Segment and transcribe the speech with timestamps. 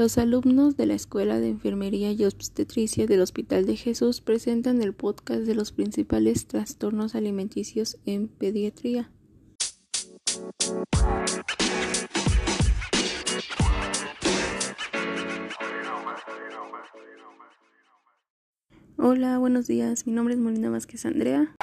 [0.00, 4.94] Los alumnos de la Escuela de Enfermería y Obstetricia del Hospital de Jesús presentan el
[4.94, 9.10] podcast de los principales trastornos alimenticios en pediatría.
[18.96, 20.06] Hola, buenos días.
[20.06, 21.54] Mi nombre es Molina Vázquez Andrea.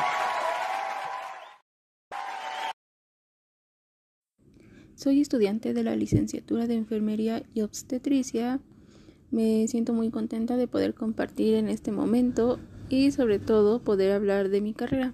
[5.07, 8.59] Soy estudiante de la licenciatura de Enfermería y Obstetricia.
[9.31, 14.49] Me siento muy contenta de poder compartir en este momento y sobre todo poder hablar
[14.49, 15.13] de mi carrera.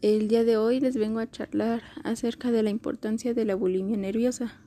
[0.00, 3.98] El día de hoy les vengo a charlar acerca de la importancia de la bulimia
[3.98, 4.58] nerviosa.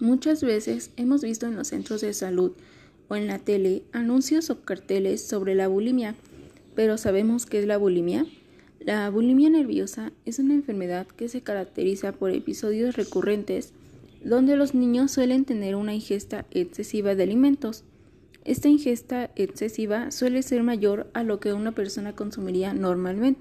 [0.00, 2.54] Muchas veces hemos visto en los centros de salud
[3.06, 6.16] o en la tele anuncios o carteles sobre la bulimia,
[6.74, 8.26] pero ¿sabemos qué es la bulimia?
[8.84, 13.72] La bulimia nerviosa es una enfermedad que se caracteriza por episodios recurrentes
[14.22, 17.84] donde los niños suelen tener una ingesta excesiva de alimentos.
[18.44, 23.40] Esta ingesta excesiva suele ser mayor a lo que una persona consumiría normalmente.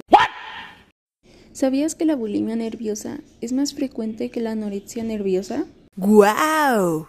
[1.52, 5.66] ¿Sabías que la bulimia nerviosa es más frecuente que la anorexia nerviosa?
[5.98, 7.08] ¡Guau!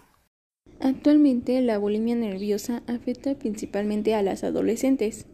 [0.81, 5.25] Actualmente la bulimia nerviosa afecta principalmente a las adolescentes.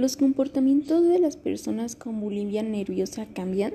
[0.00, 3.74] ¿Los comportamientos de las personas con bulimia nerviosa cambian?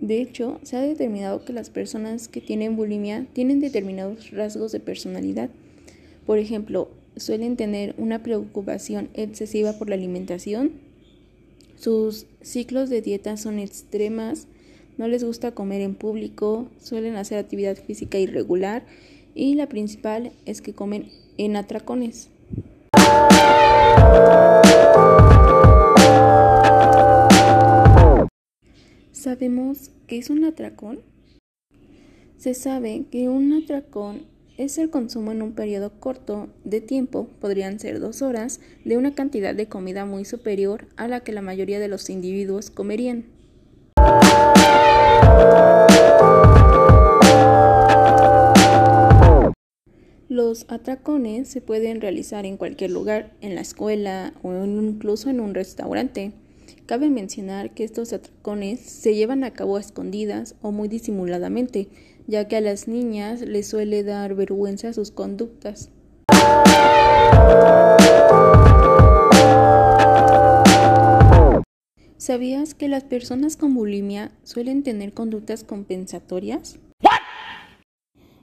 [0.00, 4.80] De hecho, se ha determinado que las personas que tienen bulimia tienen determinados rasgos de
[4.80, 5.50] personalidad.
[6.24, 10.70] Por ejemplo, suelen tener una preocupación excesiva por la alimentación,
[11.76, 14.46] sus ciclos de dieta son extremas,
[14.96, 18.86] no les gusta comer en público, suelen hacer actividad física irregular
[19.34, 22.30] y la principal es que comen en atracones.
[29.34, 31.00] ¿Sabemos qué es un atracón?
[32.38, 34.26] Se sabe que un atracón
[34.58, 39.16] es el consumo en un periodo corto de tiempo, podrían ser dos horas, de una
[39.16, 43.24] cantidad de comida muy superior a la que la mayoría de los individuos comerían.
[50.28, 55.54] Los atracones se pueden realizar en cualquier lugar, en la escuela o incluso en un
[55.54, 56.34] restaurante.
[56.86, 61.88] Cabe mencionar que estos atracones se llevan a cabo a escondidas o muy disimuladamente,
[62.26, 65.90] ya que a las niñas les suele dar vergüenza sus conductas.
[72.18, 76.78] ¿Sabías que las personas con bulimia suelen tener conductas compensatorias?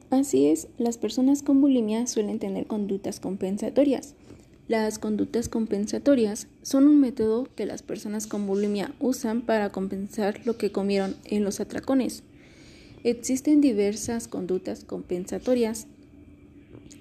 [0.10, 4.16] Así es, las personas con bulimia suelen tener conductas compensatorias.
[4.72, 10.58] Las conductas compensatorias son un método que las personas con bulimia usan para compensar lo
[10.58, 12.24] que comieron en los atracones.
[13.04, 15.88] Existen diversas conductas compensatorias.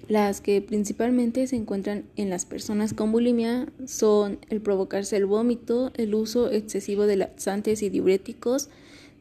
[0.09, 5.93] Las que principalmente se encuentran en las personas con bulimia son el provocarse el vómito,
[5.95, 8.67] el uso excesivo de laxantes y diuréticos,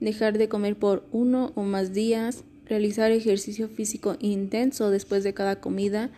[0.01, 5.61] dejar de comer por uno o más días, realizar ejercicio físico intenso después de cada
[5.61, 6.11] comida,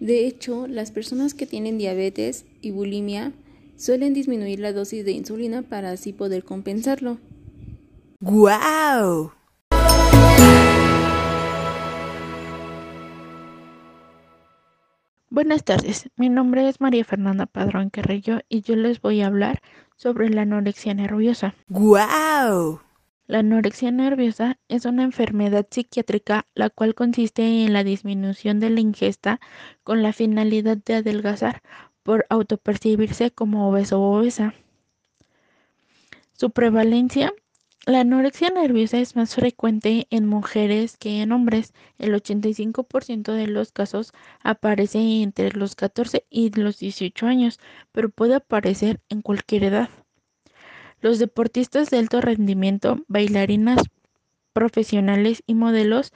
[0.00, 3.32] de hecho, las personas que tienen diabetes y bulimia
[3.76, 7.18] suelen disminuir la dosis de insulina para así poder compensarlo.
[8.20, 9.32] ¡Guau!
[15.30, 19.60] Buenas tardes, mi nombre es María Fernanda Padrón Carrillo y yo les voy a hablar
[19.96, 21.54] sobre la anorexia nerviosa.
[21.68, 22.80] ¡Guau!
[23.26, 28.80] La anorexia nerviosa es una enfermedad psiquiátrica la cual consiste en la disminución de la
[28.80, 29.40] ingesta
[29.82, 31.62] con la finalidad de adelgazar
[32.02, 34.54] por autopercibirse como obeso o obesa.
[36.32, 37.32] Su prevalencia
[37.86, 41.72] la anorexia nerviosa es más frecuente en mujeres que en hombres.
[41.98, 44.12] El 85% de los casos
[44.42, 47.60] aparece entre los 14 y los 18 años,
[47.92, 49.88] pero puede aparecer en cualquier edad.
[51.06, 53.80] Los deportistas de alto rendimiento, bailarinas
[54.52, 56.12] profesionales y modelos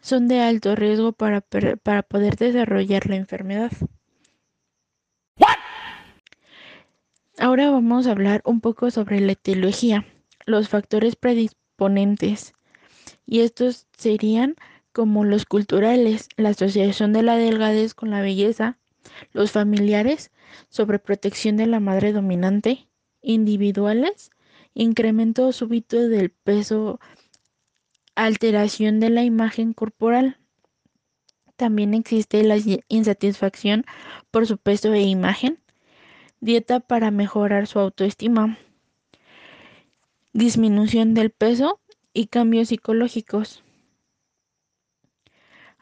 [0.00, 3.72] son de alto riesgo para, para poder desarrollar la enfermedad.
[7.36, 10.06] Ahora vamos a hablar un poco sobre la etiología,
[10.46, 12.54] los factores predisponentes.
[13.26, 14.56] Y estos serían
[14.94, 18.78] como los culturales, la asociación de la delgadez con la belleza,
[19.32, 20.30] los familiares,
[20.70, 22.88] sobreprotección de la madre dominante,
[23.22, 24.30] individuales,
[24.74, 27.00] incremento súbito del peso,
[28.14, 30.38] alteración de la imagen corporal.
[31.56, 32.56] También existe la
[32.88, 33.84] insatisfacción
[34.30, 35.60] por su peso e imagen,
[36.40, 38.58] dieta para mejorar su autoestima.
[40.34, 41.80] disminución del peso
[42.14, 43.62] y cambios psicológicos.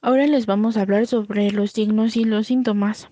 [0.02, 3.10] Ahora les vamos a hablar sobre los signos y los síntomas.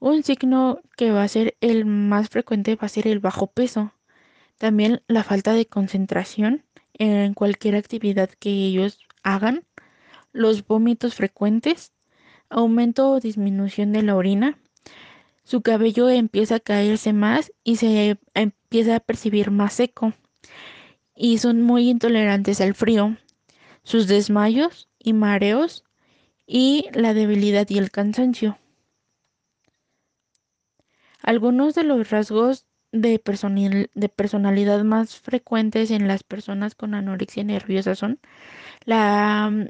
[0.00, 3.92] Un signo que va a ser el más frecuente va a ser el bajo peso.
[4.56, 6.64] También la falta de concentración
[6.94, 9.64] en cualquier actividad que ellos hagan.
[10.32, 11.92] Los vómitos frecuentes.
[12.48, 14.58] Aumento o disminución de la orina.
[15.42, 20.12] Su cabello empieza a caerse más y se empieza a percibir más seco.
[21.16, 23.16] Y son muy intolerantes al frío.
[23.82, 25.84] Sus desmayos y mareos
[26.46, 28.58] y la debilidad y el cansancio.
[31.22, 38.18] Algunos de los rasgos de, personalidad más frecuentes en las personas con anorexia nerviosa son
[38.84, 39.68] la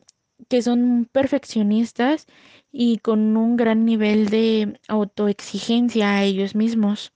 [0.48, 2.26] que son perfeccionistas
[2.70, 7.12] y con un gran nivel de autoexigencia a ellos mismos.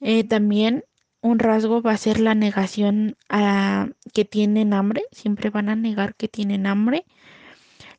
[0.00, 0.84] Eh, también
[1.20, 6.14] un rasgo va a ser la negación a que tienen hambre, siempre van a negar
[6.14, 7.04] que tienen hambre.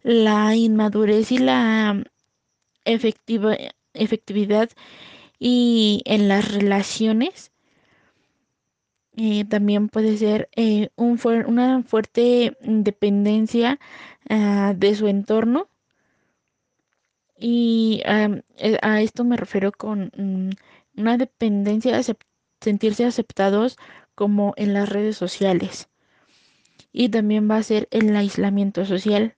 [0.03, 2.03] La inmadurez y la
[2.85, 3.57] efectiva,
[3.97, 4.69] efectividad
[5.39, 7.51] y en las relaciones
[9.19, 13.79] eh, también puede ser eh, un una fuerte dependencia
[14.29, 15.69] ah, de su entorno.
[17.39, 18.41] Y eh,
[18.81, 20.51] a esto me refiero con mm,
[20.99, 22.15] una dependencia de
[22.61, 23.77] sentirse aceptados
[24.15, 25.89] como en las redes sociales.
[26.91, 29.35] Y también va a ser el aislamiento social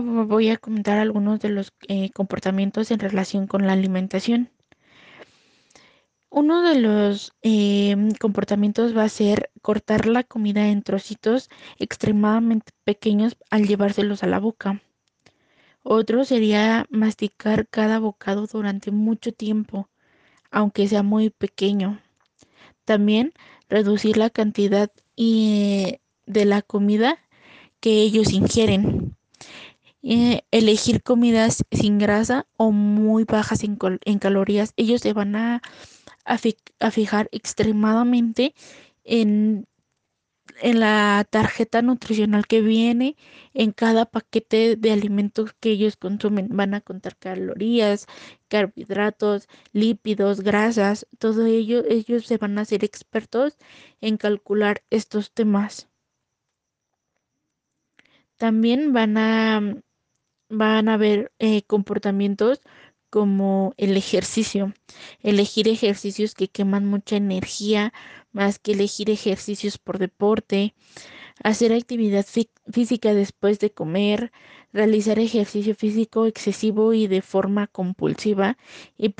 [0.00, 4.50] Voy a comentar algunos de los eh, comportamientos en relación con la alimentación.
[6.30, 11.48] Uno de los em, comportamientos va a ser cortar la comida en trocitos
[11.78, 14.82] extremadamente pequeños al llevárselos a la boca.
[15.84, 19.88] Otro sería masticar cada bocado durante mucho tiempo,
[20.50, 22.00] aunque sea muy pequeño.
[22.84, 23.32] También
[23.68, 27.18] reducir la cantidad de la comida
[27.80, 29.14] que ellos ingieren.
[30.06, 33.76] Eh, elegir comidas sin grasa o muy bajas en,
[34.18, 34.74] calorías.
[34.76, 35.62] Ellos se van a,
[36.90, 38.54] fijar extremadamente
[39.04, 39.66] en,
[40.60, 43.16] en la tarjeta nutricional que viene
[43.54, 46.48] en cada paquete de alimentos que ellos consumen.
[46.52, 48.06] Van a contar calorías,
[48.48, 51.82] carbohidratos, lípidos, grasas, todo ello.
[51.88, 53.56] Ellos se van a hacer expertos
[54.02, 55.88] en calcular estos temas.
[58.36, 59.82] También van a
[60.48, 62.60] van a haber eh, comportamientos
[63.10, 64.74] como el ejercicio,
[65.20, 67.92] elegir ejercicios que queman mucha energía
[68.32, 70.74] más que elegir ejercicios por deporte,
[71.42, 72.26] hacer actividad
[72.72, 74.32] física después de comer,
[74.72, 78.56] realizar ejercicio físico excesivo y de forma compulsiva
[78.96, 79.14] y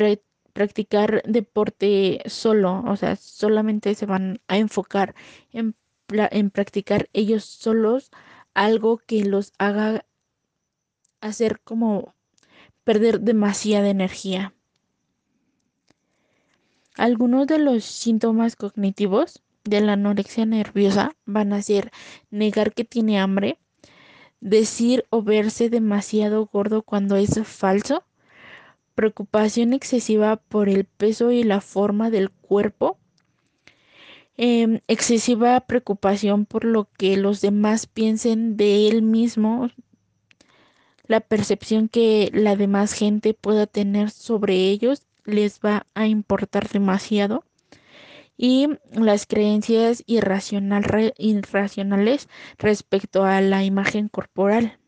[0.53, 5.15] practicar deporte solo, o sea, solamente se van a enfocar
[5.53, 5.77] en,
[6.09, 8.11] en practicar ellos solos
[8.55, 10.05] algo que los haga
[11.25, 12.15] hacer como
[12.85, 14.55] perder demasiada energía.
[16.97, 21.91] Algunos de los síntomas cognitivos de la anorexia nerviosa van a ser
[22.31, 23.59] negar que tiene hambre,
[24.41, 28.05] decir o verse demasiado gordo cuando es falso,
[28.95, 32.99] preocupación excesiva por el peso y la forma del cuerpo,
[34.37, 39.71] em, excesiva preocupación por lo que los demás piensen de él mismo,
[41.07, 47.45] la percepción que la demás gente pueda tener sobre ellos les va a importar demasiado
[48.37, 51.13] y las creencias irracionales
[52.59, 54.79] respecto a la imagen corporal.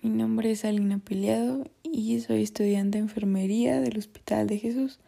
[0.00, 4.98] Mi nombre es Alina Peleado y soy estudiante de enfermería del Hospital de Jesús.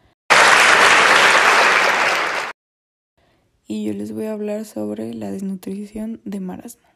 [3.67, 6.87] Y yo les voy a hablar sobre la desnutrición de marasmo.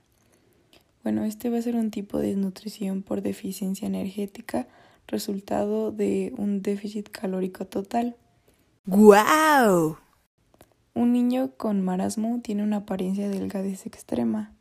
[1.04, 4.68] Bueno, este va a ser un tipo de desnutrición por deficiencia energética,
[5.08, 8.16] resultado de un déficit calórico total.
[8.86, 9.98] ¡Guau!
[10.94, 14.54] Un niño con marasmo tiene una apariencia de delgadez extrema.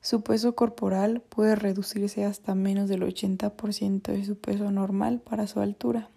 [0.00, 5.60] Su peso corporal puede reducirse hasta menos del 80% de su peso normal para su
[5.60, 6.10] altura.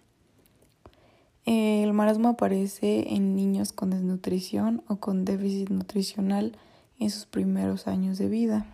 [1.46, 6.58] El marasmo aparece en niños con desnutrición o con déficit nutricional
[6.98, 8.66] en sus primeros años de vida.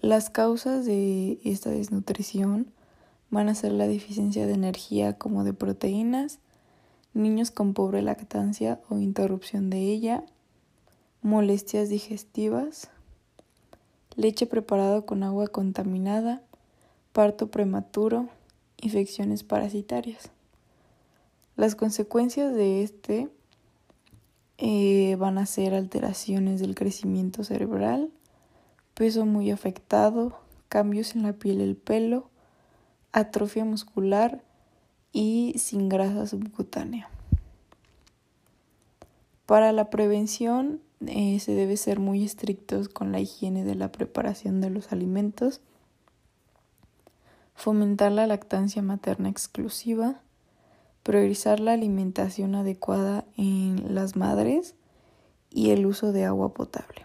[0.00, 2.72] Las causas de esta desnutrición
[3.28, 6.38] van a ser la deficiencia de energía como de proteínas,
[7.12, 10.24] niños con pobre lactancia o interrupción de ella,
[11.20, 12.88] molestias digestivas,
[14.16, 16.40] leche preparada con agua contaminada,
[17.12, 18.30] parto prematuro,
[18.80, 20.30] infecciones parasitarias.
[21.56, 23.28] Las consecuencias de este
[24.58, 28.10] eh, van a ser alteraciones del crecimiento cerebral,
[28.94, 32.28] peso muy afectado, cambios en la piel y el pelo,
[33.12, 34.42] atrofia muscular
[35.12, 37.08] y sin grasa subcutánea.
[39.46, 44.60] Para la prevención eh, se debe ser muy estrictos con la higiene de la preparación
[44.60, 45.60] de los alimentos,
[47.58, 50.20] fomentar la lactancia materna exclusiva,
[51.02, 54.76] priorizar la alimentación adecuada en las madres
[55.50, 57.04] y el uso de agua potable.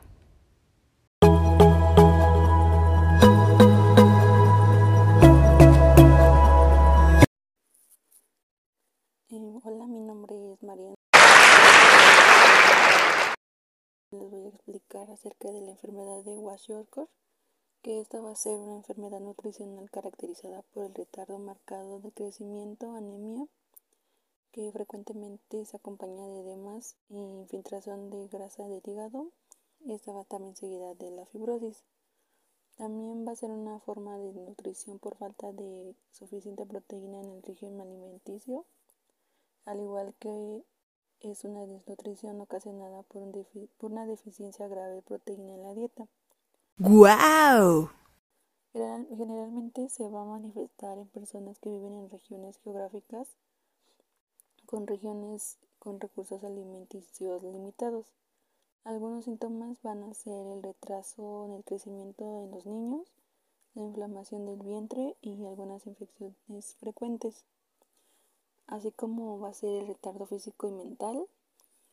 [9.66, 10.96] Hola, mi nombre es Mariana.
[14.12, 17.10] Les voy a explicar acerca de la enfermedad de Kwashiorkor,
[17.84, 22.94] que esta va a ser una enfermedad nutricional caracterizada por el retardo marcado de crecimiento,
[22.94, 23.46] anemia,
[24.54, 29.28] que frecuentemente se acompaña de edemas y infiltración de grasa del hígado.
[29.86, 31.84] Esta va también seguida de la fibrosis.
[32.78, 37.44] También va a ser una forma de nutrición por falta de suficiente proteína en el
[37.44, 38.66] régimen alimenticio,
[39.66, 40.64] al igual que
[41.20, 43.24] es una desnutrición ocasionada por
[43.82, 46.08] una deficiencia grave de proteína en la dieta.
[46.80, 47.90] ¡Guau!
[48.74, 53.28] Generalmente se va a manifestar en personas que viven en regiones geográficas
[54.66, 58.08] con regiones con recursos alimenticios limitados.
[58.86, 63.08] Algunos síntomas van a ser el retraso en el crecimiento en los niños,
[63.76, 67.46] la inflamación del vientre y algunas infecciones frecuentes,
[68.66, 71.28] así como va a ser el retardo físico y mental,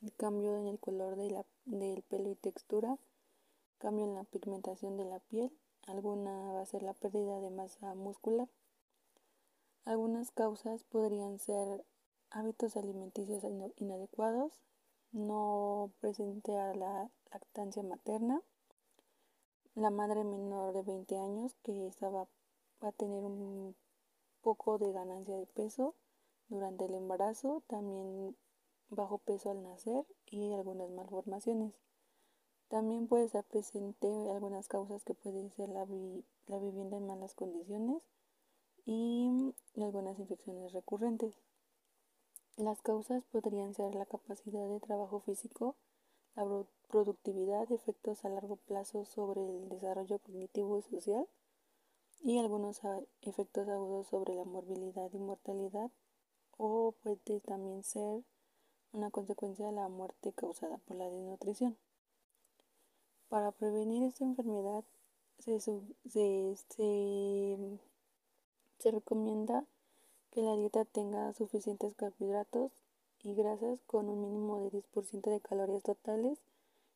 [0.00, 2.96] el cambio en el color del pelo y textura,
[3.80, 5.50] cambio en la pigmentación de la piel,
[5.86, 8.48] alguna va a ser la pérdida de masa muscular.
[9.84, 11.84] Algunas causas podrían ser
[12.30, 13.42] hábitos alimenticios
[13.76, 14.52] inadecuados,
[15.12, 18.42] no presente a la lactancia materna,
[19.74, 22.28] la madre menor de 20 años que va,
[22.84, 23.74] va a tener un
[24.42, 25.94] poco de ganancia de peso
[26.48, 28.36] durante el embarazo, también
[28.90, 31.72] bajo peso al nacer y algunas malformaciones.
[32.70, 35.88] También puede estar presente algunas causas que pueden ser la,
[36.46, 38.00] la vivienda en malas condiciones
[38.86, 41.34] y algunas infecciones recurrentes.
[42.56, 45.74] Las causas podrían ser la capacidad de trabajo físico,
[46.36, 46.46] la
[46.88, 51.26] productividad, efectos a largo plazo sobre el desarrollo cognitivo y social
[52.22, 52.82] y algunos
[53.22, 55.90] efectos agudos sobre la morbilidad y mortalidad
[56.56, 58.22] o puede también ser
[58.92, 61.76] una consecuencia de la muerte causada por la desnutrición.
[63.30, 64.82] Para prevenir esta enfermedad
[65.38, 65.78] se, se,
[68.78, 69.64] se recomienda
[70.32, 72.72] que la dieta tenga suficientes carbohidratos
[73.22, 76.38] y grasas con un mínimo de 10% de calorías totales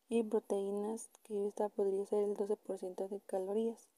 [0.08, 3.88] y proteínas, que esta podría ser el 12% de calorías.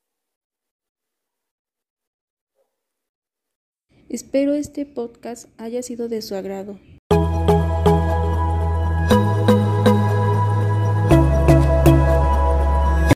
[4.11, 6.79] Espero este podcast haya sido de su agrado.